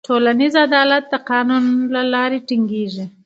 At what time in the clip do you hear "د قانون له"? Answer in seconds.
1.09-2.01